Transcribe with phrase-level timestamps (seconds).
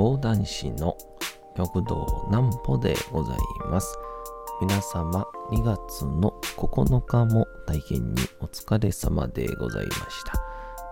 [0.00, 0.96] 講談師の
[1.54, 3.36] 極道南歩でござい
[3.70, 3.98] ます。
[4.58, 10.42] 皆様2月の9日も大変にお疲れ様でございました。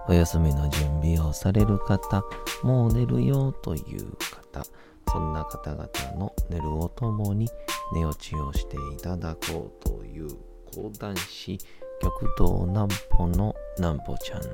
[0.09, 2.23] お休みの準備をされる方、
[2.63, 4.13] もう寝るよという
[4.53, 4.63] 方、
[5.11, 7.49] そんな方々の寝るをともに
[7.95, 10.29] 寝落ちをしていただこうという
[10.75, 11.57] 講談師
[12.03, 14.49] 極道南歩の南歩ちゃんの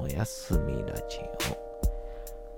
[0.00, 1.20] おやすみラジ
[1.52, 1.69] オ。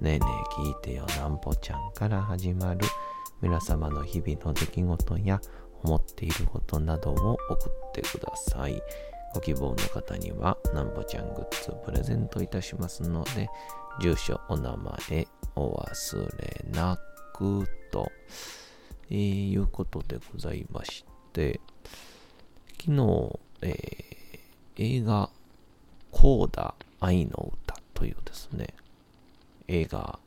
[0.00, 2.86] ねえねえ聞いてよなんぽちゃんから始まる
[3.42, 5.40] 皆様の日々の出来事や
[5.82, 8.80] 思っていることなどを送ってください。
[9.34, 13.48] ご希望の方にはなんぽちゃんグッズプレゼントいたしますので、
[14.00, 16.96] 住所、お名前お忘れな
[17.34, 18.10] くと、
[19.10, 21.60] えーいうことでございまして、
[22.80, 24.08] 昨日、えー
[24.80, 25.28] 映画
[26.12, 28.68] コーダ愛の歌というですね、
[29.68, 30.18] 映画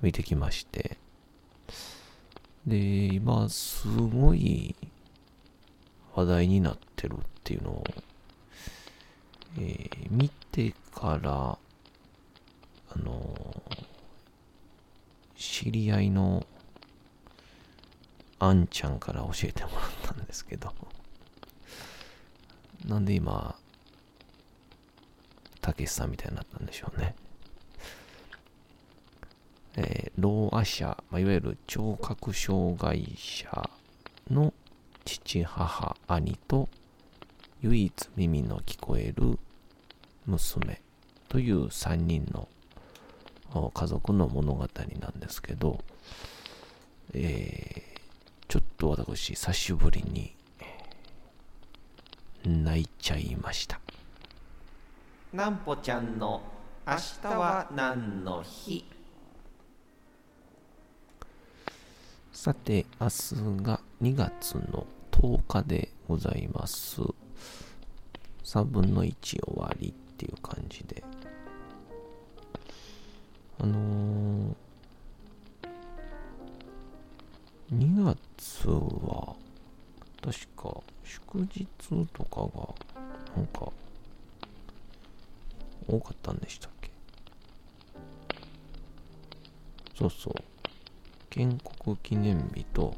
[0.00, 0.96] 見てきまして、
[2.66, 2.76] で、
[3.06, 4.74] 今すごい
[6.14, 7.84] 話題になってるっていうのを、
[9.58, 11.58] えー見てから、
[12.90, 13.62] あの
[15.36, 16.46] 知り合いの
[18.38, 20.72] あんちゃんから教えてもらったんですけど、
[22.86, 23.56] なんで今、
[25.60, 27.14] たけしさんみたいになったんでしょうね。
[29.76, 33.70] えー、老ア者、まあ、いわゆる聴覚障害者
[34.30, 34.52] の
[35.04, 36.68] 父、母、兄と
[37.62, 39.38] 唯一耳の聞こえる
[40.26, 40.80] 娘
[41.28, 42.48] という3人の
[43.72, 44.66] 家族の物語
[45.00, 45.78] なんですけど、
[47.12, 47.96] えー
[48.48, 50.34] ちょっと私久しぶりに
[52.44, 53.80] 泣いちゃいました。
[55.32, 56.40] なんぽちゃんの
[56.86, 58.84] 明日は何の日？
[62.36, 67.00] さて、明日が2月の10日でございます。
[68.44, 71.02] 3分の1終わりっていう感じで。
[73.58, 74.54] あのー、
[77.72, 79.34] 2月は、
[80.22, 81.66] 確か祝日
[82.12, 82.74] とかが、
[83.34, 83.72] なんか、
[85.88, 86.90] 多かったんでしたっけ？
[89.98, 90.55] そうそう。
[91.36, 92.96] 建国記念日と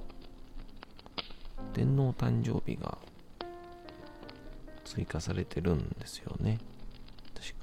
[1.75, 2.97] 天皇誕生日が
[4.85, 6.61] 追加されてるんですよね。
[7.35, 7.55] 確か。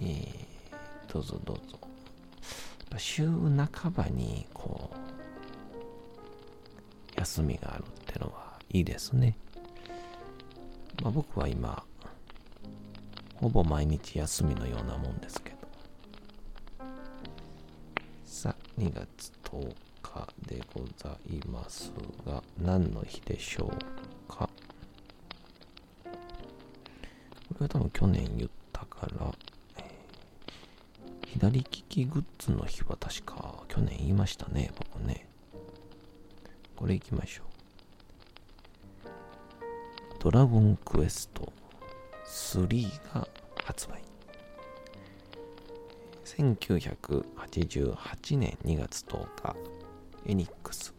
[0.00, 0.28] えー、
[1.12, 1.78] どうぞどうぞ。
[2.98, 4.96] 週半ばにこう、
[7.20, 9.38] 休みがあるってのはいいですね。
[11.00, 11.84] まあ僕は今、
[13.36, 15.55] ほぼ毎日休みのようなもんですけど。
[18.46, 21.92] さ、2月10日でございます
[22.24, 23.70] が、何の日でしょう
[24.32, 24.48] か？
[26.04, 26.10] こ
[27.58, 29.34] れは多分去年言ったから、
[29.78, 29.86] えー
[31.26, 35.28] 左利きグッズの日は確か去年言いましたね、僕ね。
[36.76, 37.46] これ行きましょう。
[40.20, 41.52] ドラゴンクエスト
[42.26, 43.25] 3が
[46.38, 49.56] 1988年2月10日、
[50.26, 50.92] エニックス、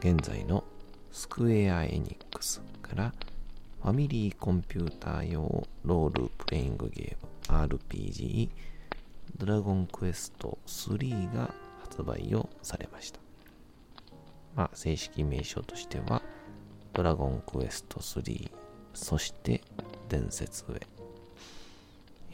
[0.00, 0.64] 現在の
[1.12, 3.12] スクエア・エニックスから
[3.82, 8.48] ファミリーコンピューター用ロールプレイングゲーム RPG
[9.36, 11.52] ドラゴンクエスト3が
[11.82, 13.20] 発売をされました。
[14.56, 16.22] まあ、正式名称としては
[16.94, 18.50] ドラゴンクエスト3
[18.94, 19.60] そして
[20.08, 20.97] 伝説へえ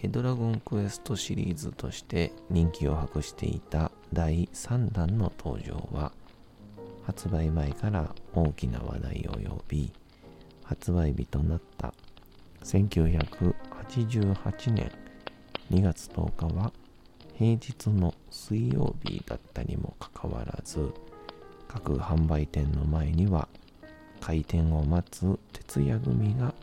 [0.08, 6.12] ドラゴンクエストシリーズとして人気を博していた第3弾の登場は
[7.04, 9.92] 発売前から大きな話題を呼び
[10.62, 11.92] 発売日となった
[12.64, 14.90] 1988年
[15.70, 16.72] 2月10日は
[17.34, 20.92] 平日の水曜日だったにもかかわらず
[21.68, 23.48] 各販売店の前には
[24.20, 26.54] 開店を待つ徹夜組が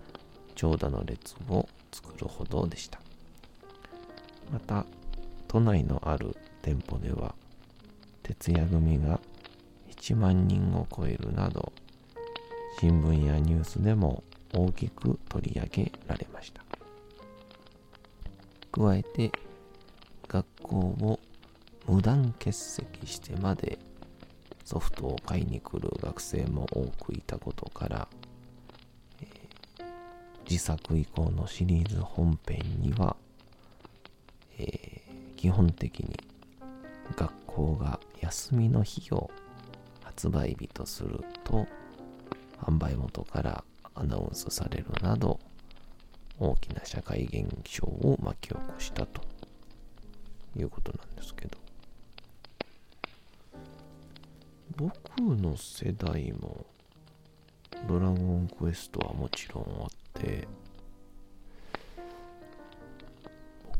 [0.55, 2.99] 長蛇の列を作るほどでした。
[4.51, 4.85] また
[5.47, 7.35] 都内のある店舗では
[8.23, 9.19] 徹夜組が
[9.89, 11.73] 1万人を超えるなど
[12.79, 14.23] 新聞やニュースでも
[14.53, 16.63] 大きく取り上げられました。
[18.71, 19.31] 加えて
[20.27, 21.19] 学校を
[21.87, 23.77] 無断欠席してまで
[24.63, 28.07] ソフトを買いに来る学生も多くいたことから、
[29.21, 29.83] えー、
[30.49, 33.10] 自作以降のシリーズ本編には、
[35.41, 36.15] 基本的に
[37.15, 39.31] 学校が休みの日を
[40.03, 41.65] 発売日とすると
[42.59, 43.63] 販売元から
[43.95, 45.39] アナウンスされるなど
[46.37, 49.23] 大きな社会現象を巻き起こしたと
[50.55, 51.57] いうことなんですけど。
[54.77, 54.91] 僕
[55.21, 56.67] の世代も
[57.87, 60.47] ドラゴンクエストはもちろんあって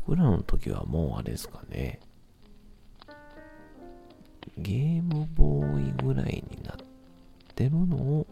[0.06, 2.00] 僕らの時はもうあれですかね
[4.58, 6.76] ゲームボーイぐらいになっ
[7.54, 8.26] てるのを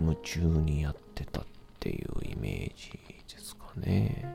[0.00, 1.44] 夢中にやってたっ
[1.80, 2.90] ていうイメージ
[3.34, 4.26] ですかね。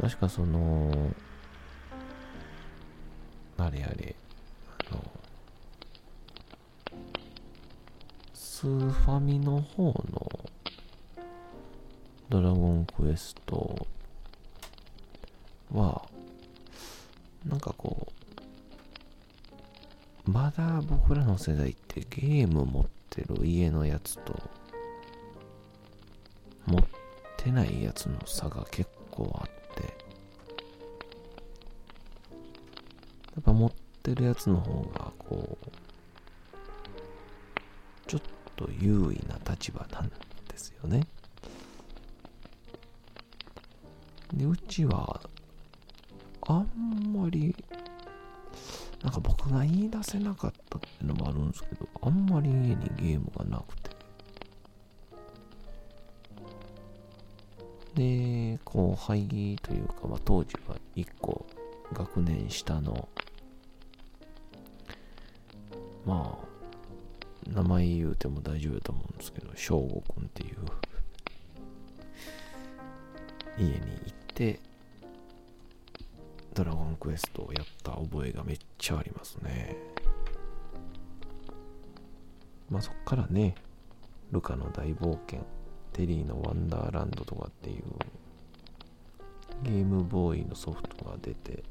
[0.00, 0.90] 確かその、
[3.56, 4.16] あれあれ、
[4.90, 5.04] あの、
[8.34, 10.03] スーファミの方
[13.04, 13.86] クエスト
[15.74, 16.08] は、
[17.44, 18.10] なんかこ
[20.26, 24.40] う、まだ僕らの世代ってゲーム持ってる家のやつと、
[26.64, 26.84] 持っ
[27.36, 29.88] てないやつの差が結構あって、や
[33.40, 33.72] っぱ持っ
[34.02, 35.66] てるやつの方が、こう、
[38.06, 38.22] ちょっ
[38.56, 41.06] と優位な立場なんですよね。
[44.34, 45.20] で、うちは
[46.46, 47.54] あんまり、
[49.02, 53.90] なんか僕が言い出せなかったっていうのもあるんですけど、あんまり家にゲームがなくて。
[57.94, 61.46] で、後輩というか、まあ、当時は1個
[61.92, 63.08] 学年下の、
[66.04, 70.56] まあ、名前言うても大丈夫だと思うんですけど、翔吾くんっていう
[73.58, 73.74] 家に
[74.06, 74.58] 行って、
[76.54, 79.76] ドラゴンクエストをやった覚えがめっちゃありますね。
[82.68, 83.54] まあそっからね、
[84.32, 85.46] ルカの大冒険、
[85.92, 87.84] テリーのワンダーランドとかっていう
[89.62, 91.62] ゲームボーイのソフトが出て、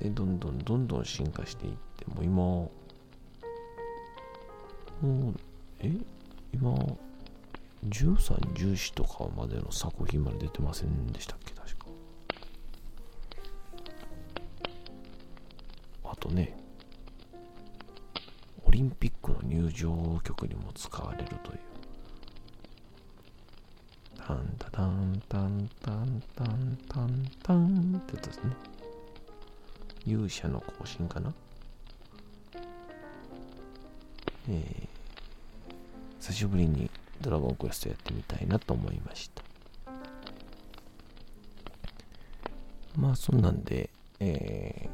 [0.00, 2.42] で、どんどんどんどん進化していって、もう今、
[5.08, 5.34] もう、
[5.80, 5.90] え？
[6.52, 6.74] 今、
[7.86, 11.52] 13、14とかまでの作品まで出てませんでしたっけ？
[11.52, 11.86] 確か。
[16.04, 16.56] あとね、
[18.64, 21.60] オリンピックの入場曲にも使われるという。
[24.16, 28.56] タンタタンタンタンタンタンタンってやつですね。
[30.06, 31.34] 勇者の行進かな？
[34.48, 34.88] えー、
[36.20, 36.90] 久しぶりに
[37.24, 39.42] ドラゴンクエストやってみたいなと思いました。
[42.98, 43.88] まあそんなんで、
[44.20, 44.90] え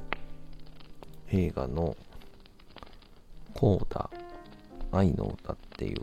[1.29, 1.97] ー、映画の
[3.53, 4.09] コーダ
[4.93, 6.03] 愛の歌っていう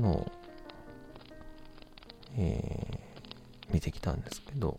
[0.00, 0.30] のを、
[2.36, 4.76] えー、見てきたんですけど、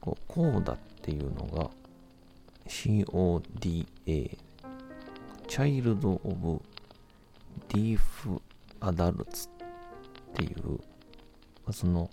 [0.00, 1.70] こうコーダっていうのが
[2.68, 6.62] CODA チャイルド・オブ・
[7.74, 8.40] ディーフ・
[8.78, 9.50] アダルツっ
[10.34, 10.78] ていう、ま
[11.70, 12.08] あその、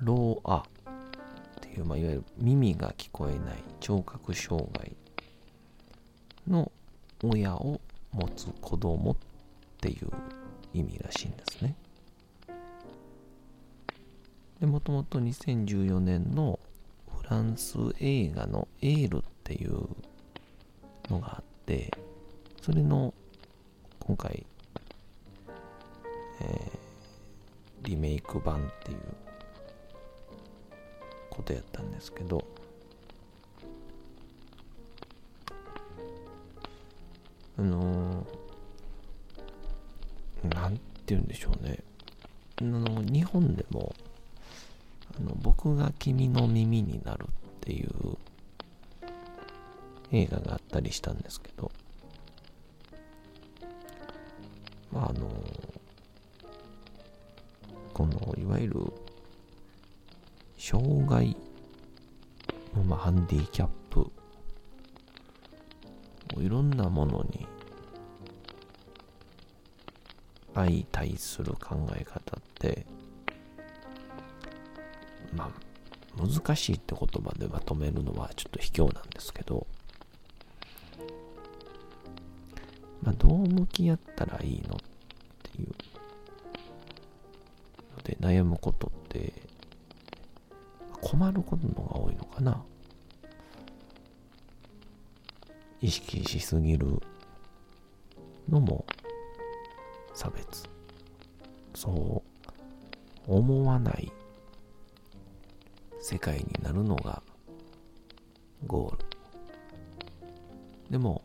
[0.00, 0.62] ローアっ
[1.60, 4.94] ていう、まあ、いわゆる耳が聞こえない聴覚障害
[6.46, 6.70] の
[7.24, 7.80] 親を
[8.12, 9.16] 持つ子供っ
[9.80, 10.10] ていう
[10.72, 11.74] 意味らしいんですね。
[14.60, 16.60] で、もともと2014年の
[17.18, 19.88] フランス映画のエールっていう
[21.10, 21.92] のがあって、
[22.62, 23.12] それの
[24.06, 24.46] 今回、
[26.40, 28.98] えー、リメイク版っていう
[31.28, 32.44] ことやったんですけど
[37.58, 41.82] あのー、なんて言うんでしょうね。
[42.60, 43.92] あの日本でも
[45.18, 47.28] あの僕が君の耳になるっ
[47.60, 47.90] ていう
[50.12, 51.72] 映画があったりしたんですけど
[55.08, 55.30] あの、
[57.92, 58.92] この、いわゆる、
[60.58, 61.36] 障害
[62.74, 64.10] の、まあ、ハンディキャップ、
[66.42, 67.46] いろんなものに
[70.54, 72.84] 相対する考え方って、
[75.36, 79.66] まあ、難しいって言葉でまとめるのはちょっと卑怯なんですけど、
[83.02, 84.78] まあ、どう向き合ったらいいのっ
[85.58, 85.68] いう。
[87.96, 89.32] ので悩むことって
[91.00, 92.62] 困ることのが多いのかな。
[95.80, 97.00] 意識しすぎる
[98.48, 98.84] のも
[100.14, 100.64] 差別。
[101.74, 102.36] そう
[103.26, 104.10] 思わない
[106.00, 107.22] 世界になるのが
[108.66, 109.04] ゴール。
[110.90, 111.22] でも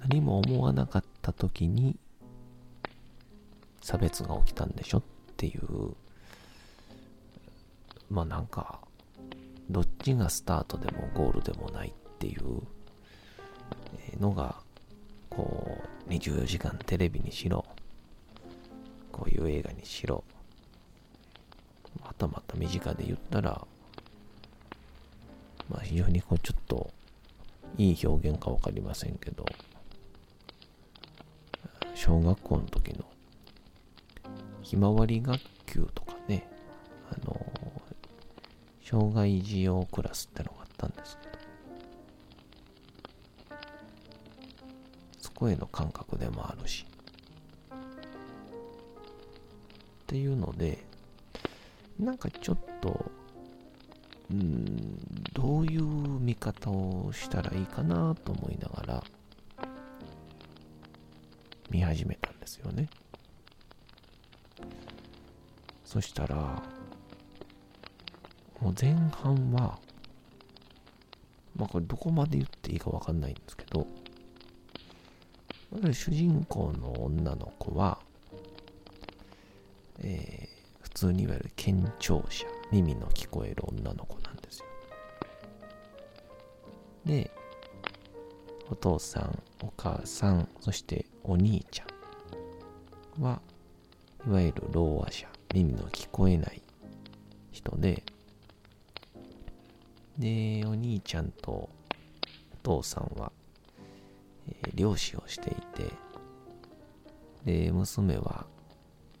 [0.00, 1.96] 何も思わなかった時に
[3.82, 5.02] 差別が起きたんでしょっ
[5.36, 5.94] ていう
[8.10, 8.78] まあなんか
[9.70, 12.62] どっちがスタートでもゴールでもないっていう
[14.20, 14.56] のが
[15.30, 17.64] こう24時間テレビにしろ
[19.10, 20.24] こういう映画にしろ
[22.04, 23.66] またまた身近で言ったら
[25.68, 26.90] まあ非常にこうちょっと
[27.78, 29.44] いい表現か分かりませんけど
[31.94, 33.04] 小学校の時の
[34.72, 36.48] ひまわり学級とかね
[37.10, 37.36] あの
[38.82, 41.34] 障害児用クラスってのがあったんですけど
[45.20, 46.86] そこへの感覚でもあるし
[50.04, 50.78] っていうので
[52.00, 53.12] なんかちょっと
[54.30, 54.98] うん
[55.34, 59.04] どういう見方をしたらいいかなと思いながら
[61.68, 62.88] 見始めたんですよね。
[65.92, 66.36] そしたら、
[68.62, 69.78] もう前半は、
[71.54, 73.86] まあこれどこまで言っていいかわかんないんですけど、
[75.92, 77.98] 主人公の女の子は、
[79.98, 84.64] えー、普通にいわゆる健聴者、耳の聞こえる女の子なんですよ。
[87.04, 87.30] で、
[88.70, 91.84] お父さん、お母さん、そしてお兄ちゃ
[93.20, 93.42] んは、
[94.26, 96.62] いわゆるろう話者、耳の聞こえない
[97.50, 98.02] 人で、
[100.18, 101.70] で、お兄ちゃんとお
[102.62, 103.32] 父さんは、
[104.48, 105.54] えー、漁師をしてい
[107.44, 108.46] て、で、娘は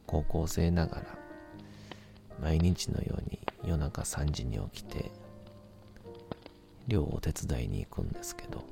[0.06, 1.06] 高校生ながら、
[2.40, 5.10] 毎日のように夜中3時に起きて、
[6.88, 8.64] 漁を手伝いに行くんですけど、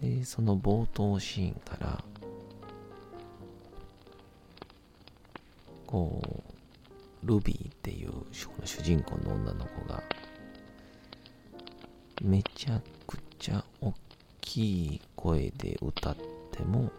[0.00, 2.04] でその冒頭シーンから
[7.22, 8.48] ルビーっていう主
[8.82, 10.02] 人公の女の子が
[12.22, 13.94] めちゃくちゃ大
[14.40, 16.16] きい声で歌っ
[16.52, 16.90] ても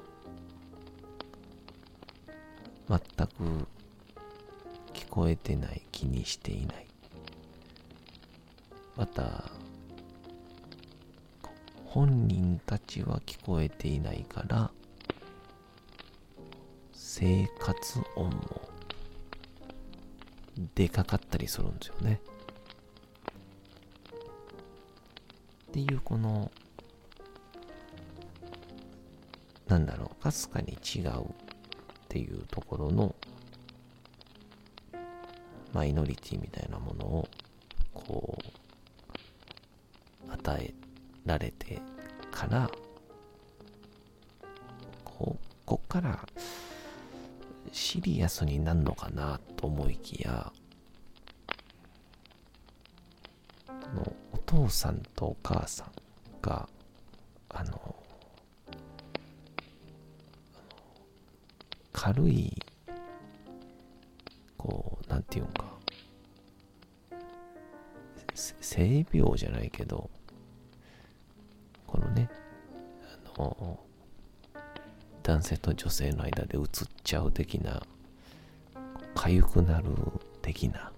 [2.89, 3.67] 全く
[4.93, 6.87] 聞こえてない気にしていない。
[8.95, 9.43] また
[11.85, 14.71] 本人たちは聞こえていないから
[16.93, 18.66] 生活音も
[20.75, 22.21] 出かかったりするんですよね。
[25.69, 26.51] っていうこの
[29.67, 31.23] なんだろうかすかに違うっ
[32.07, 33.13] ていうところの
[35.73, 37.27] マイノリティみたいなものを
[37.93, 38.37] こ
[40.27, 40.73] う与え
[41.25, 41.79] られて
[42.31, 42.71] から
[45.03, 46.27] ここっから
[47.71, 50.51] シリアスになるのかなと思いきや
[53.93, 55.91] のお父さんとお母さん
[56.41, 56.69] が
[57.49, 57.95] あの
[61.91, 62.55] 軽い
[64.57, 65.75] こうなんていうんか
[68.35, 70.09] 性病じゃないけど
[71.87, 72.29] このね、
[73.35, 73.79] あの、
[75.23, 76.65] 男性と女性の間で移っ
[77.03, 77.81] ちゃう的な、
[79.17, 79.85] 痒くなる
[80.41, 80.91] 的な、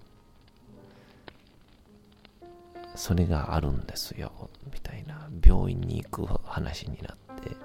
[2.94, 7.56] それがあるんですよ、みたいな、病院に行く話になって、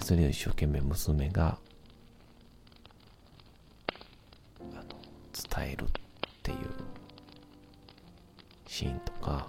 [0.00, 1.58] それを一生懸命娘が、
[4.60, 4.82] あの
[5.32, 5.88] 伝えるっ
[6.42, 6.58] ていう。
[8.74, 9.46] シーンとか、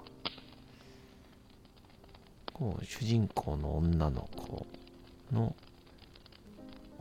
[2.54, 4.68] こう主人公の女の子
[5.32, 5.56] の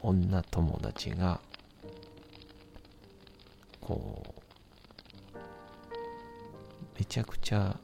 [0.03, 1.39] 女友達が
[3.85, 5.39] こう
[6.99, 7.77] めちゃくちゃ、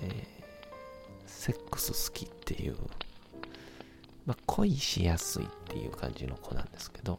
[0.00, 0.22] えー、
[1.26, 2.76] セックス好きっていう、
[4.24, 7.18] まあ、恋しやすいっていう感じの子なんですけど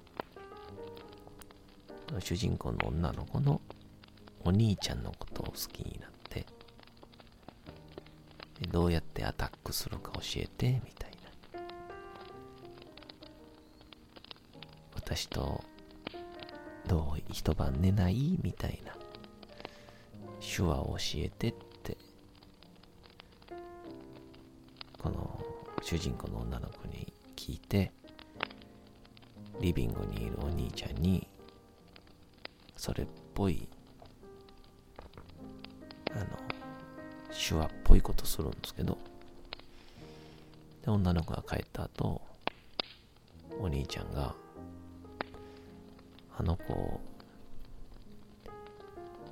[2.20, 3.62] 主人公の女の子の
[4.44, 6.46] お兄ちゃんのことを好きになって
[8.72, 11.62] どうやってアタックするか教えてみたいな。
[14.96, 15.64] 私と
[16.90, 18.38] どう一晩寝ない？
[18.42, 18.94] みたいな。
[20.42, 21.54] 手話を教えてっ
[21.84, 21.96] て。
[25.02, 25.40] この
[25.82, 27.92] 主人公の女の子に聞いて
[29.62, 31.26] リビングにいるお兄ちゃんに
[32.76, 33.68] それっぽい
[36.12, 36.26] あの
[37.32, 38.98] 手話っぽいことするんですけど
[40.84, 42.22] で女の子が帰った後
[43.60, 44.36] お兄ちゃんが
[46.40, 47.02] あの子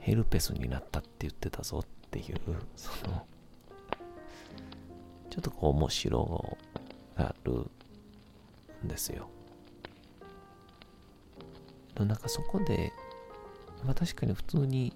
[0.01, 2.35] ヘルペスになったって言ってたぞっていう
[2.75, 3.25] その
[5.29, 6.57] ちょっとこう面白
[7.15, 7.69] がある
[8.83, 9.29] んですよ。
[11.95, 12.91] なんかそこで
[13.85, 14.93] まあ確かに普通に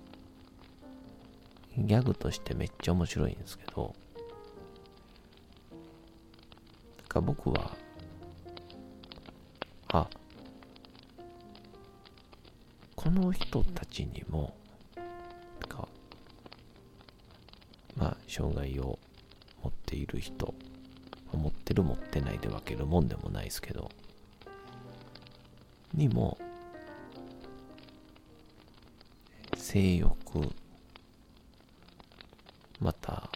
[1.77, 3.95] ギャグとしてめっちゃ面白いんですけど、
[6.97, 7.75] なんか僕は、
[13.03, 14.53] この人たちにも、
[15.67, 15.87] か、
[17.97, 18.99] まあ、障害を
[19.63, 20.53] 持っている人、
[21.33, 23.89] 持ってる持ってないで分けるもんでもないですけど、
[25.95, 26.37] にも、
[29.57, 30.19] 性欲
[32.79, 33.29] また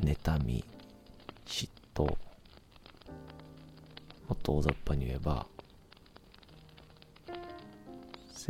[0.00, 0.64] 妬み
[1.46, 2.16] 嫉妬も
[4.32, 5.46] っと大雑把に言えば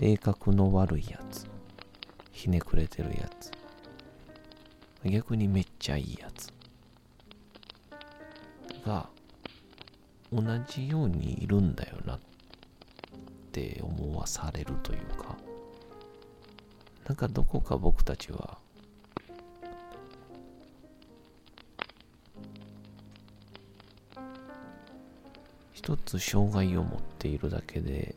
[0.01, 1.45] 性格の悪いやつ。
[2.31, 3.51] ひねくれてるやつ。
[5.05, 6.53] 逆にめっちゃいいやつ。
[8.87, 9.09] が
[10.33, 12.21] 同じようにいるんだよなっ
[13.51, 15.37] て思わされるというか。
[17.09, 18.59] なんかどこか僕たちは
[25.73, 28.15] 一つ障害を持っているだけで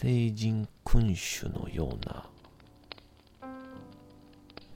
[0.00, 2.24] 成人君主のような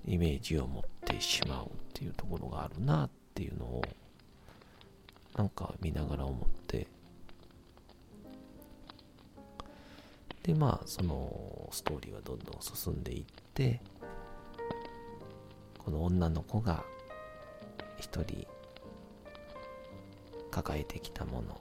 [0.05, 3.85] イメージを持ってしまうっていうところがあるなっていうのを
[5.37, 6.89] なんか見ながら思って。
[10.43, 13.81] でまあそのストーリーはどんどん進んでいって
[15.79, 16.83] この女の子が
[18.01, 18.45] 一人
[20.51, 21.61] 抱えてきたもの。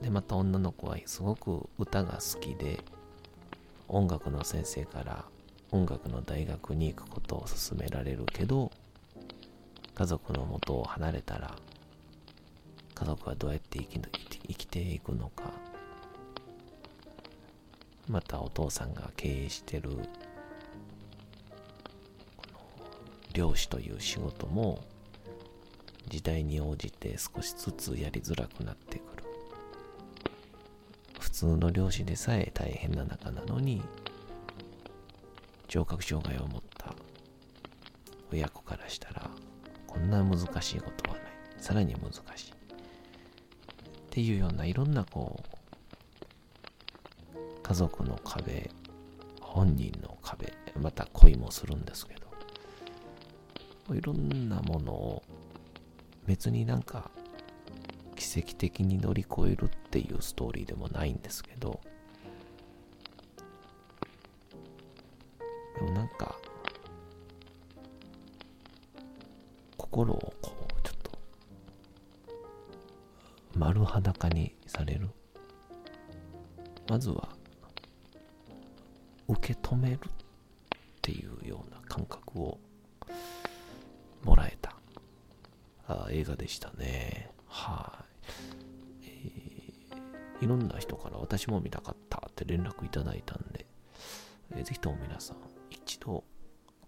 [0.00, 2.82] でまた女の子はすごく歌が好きで
[3.88, 5.24] 音楽の先生から
[5.70, 8.70] 音楽の大学に行くことを勧められるけど
[9.94, 11.56] 家族のもとを離れたら
[12.94, 14.00] 家族はどうやって生き
[14.46, 15.74] 生きていくのか。
[18.08, 19.90] またお父さんが経営してる
[23.32, 24.84] 漁師という仕事も
[26.08, 29.13] 時代に応じて少しずつやりづらくなっていく
[31.34, 33.82] 通の漁師でさえ大変な中なのに
[35.66, 36.94] 聴覚障害を持った
[38.30, 39.28] 親子からしたら
[39.88, 41.26] こんな難しいことはない。
[41.58, 42.52] さらに難しい。
[42.52, 42.54] っ
[44.10, 45.42] ていうようないろんなこ
[47.34, 48.70] う家族の壁
[49.40, 52.14] 本人の壁また恋もするんですけ
[53.88, 55.22] どいろんなものを
[56.26, 57.10] 別になんか
[58.14, 61.80] 奇跡的に乗り越えるっていうストーリーでもないんですけど
[65.76, 66.36] でもなんか
[69.76, 71.10] 心をこうちょっと
[73.56, 75.08] 丸裸にされる。
[76.88, 77.28] まずは
[79.28, 79.98] 受け止めるっ
[81.00, 82.58] ていうような感覚を
[84.22, 84.76] もらえた。
[85.86, 87.30] あ映画でしたね。
[87.46, 88.03] はい、
[89.02, 93.66] えー、いろんな人から私も見たかったって連絡いただいたんで、
[94.54, 95.36] えー、ぜひとも皆さん
[95.70, 96.24] 一度、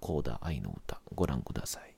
[0.01, 1.96] コーダ愛の歌ご覧ください。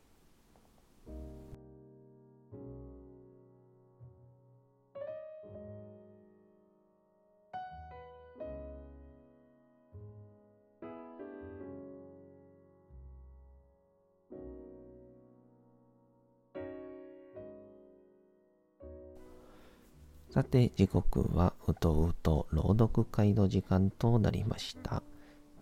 [20.48, 25.02] て、時刻はうとうと朗読会の時間となりました。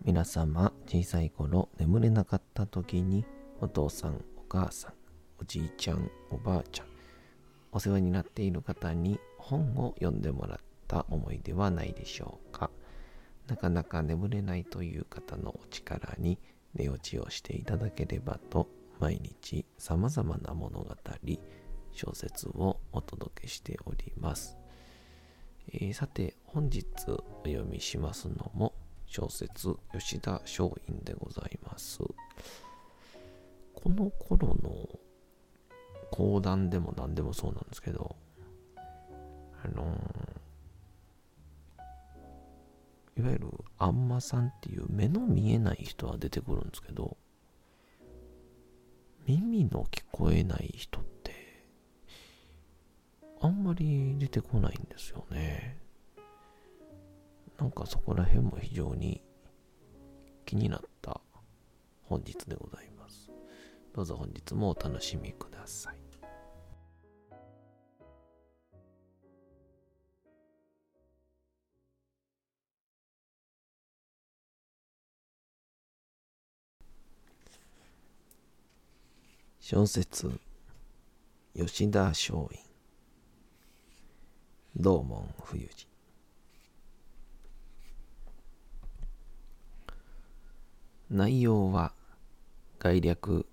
[0.03, 3.25] 皆様、小さい頃眠れなかった時に、
[3.59, 4.93] お父さん、お母さん、
[5.41, 6.87] おじいちゃん、おばあちゃん、
[7.73, 12.69] お世話になっている方に本を読んでもらった思いではないでしょうか。
[13.47, 16.39] なかなか眠れないという方のお力に
[16.73, 18.69] 寝落ちをしていただければと、
[18.99, 20.95] 毎日様々な物語、
[21.91, 24.57] 小説をお届けしております。
[25.73, 28.73] えー、さて、本日お読みしますのも
[29.05, 31.99] 小説吉田松陰でございます。
[33.73, 34.87] この頃の
[36.11, 38.15] 講談でも何でもそうなんですけど、
[39.63, 47.17] あのー、いわゆるあんまさんっていう目の見えない人は出てくるんですけど、
[49.25, 51.16] 耳の聞こえない人って
[53.39, 55.77] あんまり出てこないんですよね。
[57.59, 59.21] なんかそこら辺も非常に
[60.45, 61.21] 気になった
[62.03, 63.29] 本日でございます。
[63.93, 65.97] どうぞ本日もお楽しみください。
[79.59, 80.39] 小説
[81.53, 82.66] 吉田松陰
[84.79, 85.87] 道門冬治
[91.09, 91.93] 内容は
[92.77, 93.47] 概略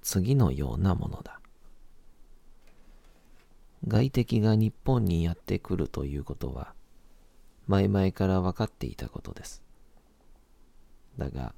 [0.00, 1.38] 次のようなものだ。
[3.86, 6.72] 外敵が日本にやってくるということは
[7.66, 9.62] 前々から分かっていたことです。
[11.18, 11.54] だが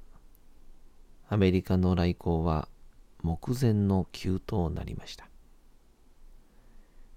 [1.29, 2.67] アメリカの来航は
[3.21, 5.29] 目前の急となりました。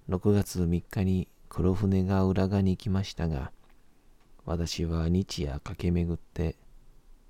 [0.09, 3.51] 6月3日に黒船が浦賀に来ましたが、
[4.45, 6.55] 私は日夜駆け巡って、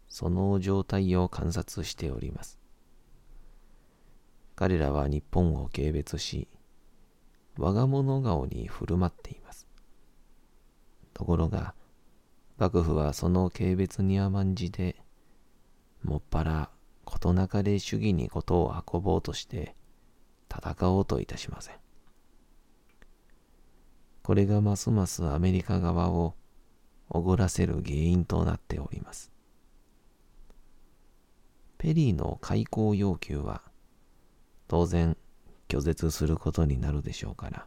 [0.09, 2.59] その状態を観察しております。
[4.57, 6.49] 彼らは日本を軽蔑し、
[7.57, 9.69] 我が物顔に振る舞っています。
[11.15, 11.77] ところが、
[12.59, 14.97] 幕府はその軽蔑に甘んじて、
[16.03, 16.71] もっぱら
[17.05, 19.77] 事なかれ主義に事を運ぼうとして
[20.53, 21.86] 戦おうといたしません。
[24.27, 26.35] これがますますアメリカ側を
[27.09, 29.31] おごらせる原因となっております。
[31.79, 33.63] ペリーの開港要求は
[34.67, 35.17] 当然
[35.69, 37.67] 拒絶することになるでしょうから、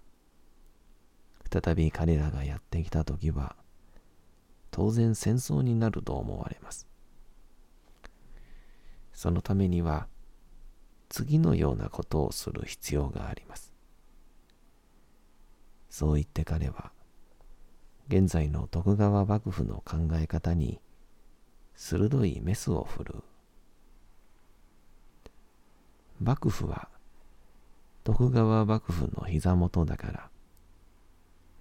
[1.49, 3.55] 再び彼らがやってきたときは
[4.69, 6.89] 当然戦争になると思われます。
[9.13, 10.09] そのためには
[11.07, 13.78] 次のようなことをする必要があります。
[15.89, 16.91] そう言って彼は、
[18.07, 20.79] 現在の徳川幕府の考え方に
[21.75, 23.23] 鋭いメスを振るう。
[26.23, 26.89] 幕府は
[28.03, 30.29] 徳川幕府の膝元だから、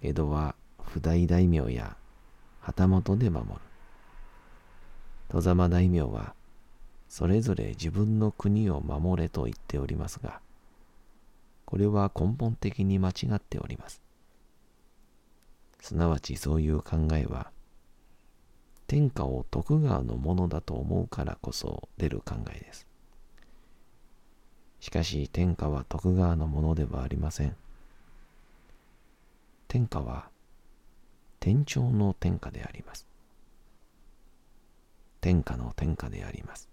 [0.03, 1.97] 江戸は不代大名や
[2.61, 3.55] 旗本で守る。
[5.29, 6.35] 戸様大名は
[7.09, 10.41] それぞれ自分の国を守れと言っておりますが、
[11.67, 14.08] これは根本的に間違っております。
[15.81, 17.51] すなわちそういう考えは、
[18.87, 22.87] 天下を徳川のものだと思うからこそ出る考えです。
[24.81, 27.57] しかし天下は徳川のものではありません。
[29.67, 30.31] 天下は
[31.41, 33.07] 天朝の天下であります。
[35.21, 36.69] 天下の天下であります。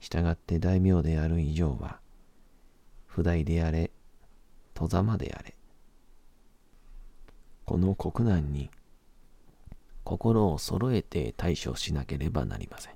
[0.00, 2.00] したがって大名である以上は、
[3.06, 3.90] 不代であれ、
[4.74, 5.54] 戸様であれ、
[7.64, 8.70] この国難に
[10.04, 12.94] 心を揃えて対処しなければなりません。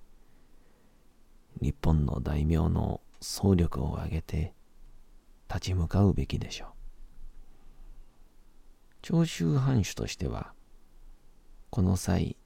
[1.60, 4.52] 日本の大名の総力を挙げて
[5.48, 6.68] 立ち向かうべきでしょう。
[9.02, 10.52] 長州藩主としては、
[11.70, 12.36] この際、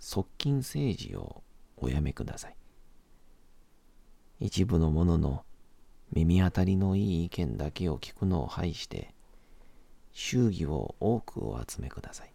[0.00, 1.42] 側近政治を
[1.76, 2.56] おやめください。
[4.40, 5.44] 一部の者の
[6.12, 9.14] 耳当たりのいい意見だけを聞くのを排して、
[10.20, 12.32] 祝儀を多くお集めください。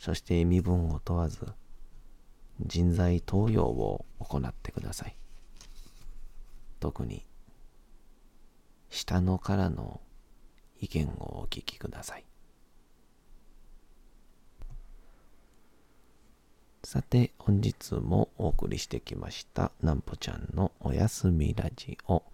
[0.00, 1.46] そして身分を問わず、
[2.60, 5.16] 人材登用を行ってください。
[6.80, 7.24] 特に、
[8.90, 10.00] 下のからの
[10.80, 12.24] 意見をお聞きください。
[16.82, 22.24] さて、本日もお送りしてきました、なんぽちゃんのおやすみラジオ。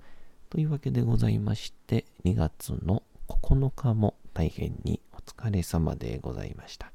[0.48, 6.92] というわけでございまして、2月の9日も大変にお疲れ様でございました。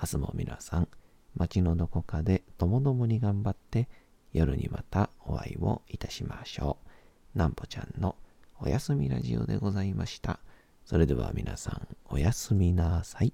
[0.00, 0.88] 明日も皆さん、
[1.36, 3.88] 街のどこかでともどもに頑張って、
[4.32, 6.78] 夜にまたお会いをいたしましょ
[7.34, 7.38] う。
[7.38, 8.16] なんぽちゃんの
[8.60, 10.40] おやすみラジオでございました。
[10.84, 13.32] それでは皆さん、おやすみなさい。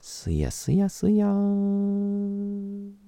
[0.00, 3.07] すやすやすやーん。